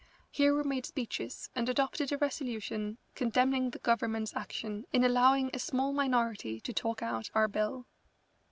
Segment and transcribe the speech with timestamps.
[0.31, 5.59] Here we made speeches and adopted a resolution condemning the Government's action in allowing a
[5.59, 7.85] small minority to talk out our bill.